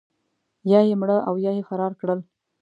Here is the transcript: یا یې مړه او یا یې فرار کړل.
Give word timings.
یا 0.71 0.79
یې 0.87 0.95
مړه 1.01 1.17
او 1.27 1.33
یا 1.45 1.51
یې 1.57 1.63
فرار 1.69 1.91
کړل. 1.99 2.19